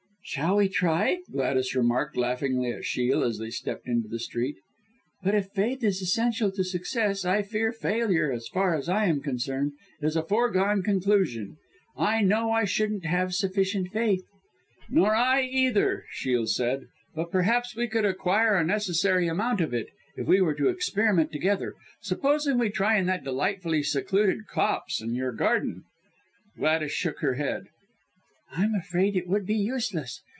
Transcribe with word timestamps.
"Shall 0.23 0.57
we 0.57 0.69
try?" 0.69 1.17
Gladys 1.29 1.75
remarked 1.75 2.15
laughingly 2.15 2.71
to 2.71 2.81
Shiel, 2.81 3.21
as 3.21 3.37
they 3.39 3.49
stepped 3.49 3.85
into 3.85 4.07
the 4.07 4.19
street. 4.19 4.55
"But 5.23 5.35
if 5.35 5.47
faith 5.49 5.83
is 5.83 6.01
essential 6.01 6.51
to 6.51 6.63
success, 6.63 7.25
I 7.25 7.41
fear 7.41 7.73
failure, 7.73 8.31
as 8.31 8.47
far 8.47 8.73
as 8.75 8.87
I 8.87 9.05
am 9.07 9.19
concerned, 9.19 9.73
is 9.99 10.15
a 10.15 10.23
foregone 10.23 10.83
conclusion. 10.83 11.57
I 11.97 12.21
know 12.21 12.51
I 12.51 12.63
shouldn't 12.63 13.03
have 13.03 13.33
sufficient 13.33 13.89
faith." 13.89 14.23
"Nor 14.89 15.15
I 15.15 15.41
either," 15.41 16.05
Shiel 16.11 16.45
said. 16.45 16.83
"But, 17.13 17.29
perhaps, 17.31 17.75
we 17.75 17.87
could 17.89 18.05
acquire 18.05 18.55
a 18.55 18.63
necessary 18.63 19.27
amount 19.27 19.59
of 19.59 19.73
it, 19.73 19.87
if 20.15 20.27
we 20.27 20.39
were 20.39 20.55
to 20.55 20.69
experiment 20.69 21.33
together. 21.33 21.73
Supposing 21.99 22.57
we 22.57 22.69
try 22.69 22.97
in 22.97 23.05
that 23.07 23.25
delightfully 23.25 23.83
secluded 23.83 24.45
copse 24.47 25.01
in 25.01 25.13
your 25.13 25.33
garden." 25.33 25.83
Gladys 26.55 26.93
shook 26.93 27.19
her 27.19 27.33
head. 27.33 27.65
"I'm 28.53 28.75
afraid 28.75 29.15
it 29.15 29.27
would 29.29 29.45
be 29.45 29.55
useless. 29.55 30.21